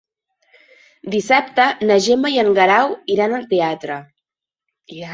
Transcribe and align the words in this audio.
Dissabte 1.15 1.69
na 1.91 1.99
Gemma 2.07 2.33
i 2.37 2.41
en 2.47 2.51
Guerau 2.61 2.99
iran 3.19 3.39
al 3.41 3.49
teatre. 3.55 4.03